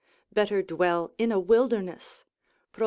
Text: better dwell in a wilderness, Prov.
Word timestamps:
better 0.33 0.63
dwell 0.63 1.13
in 1.19 1.31
a 1.31 1.39
wilderness, 1.39 2.25
Prov. 2.71 2.79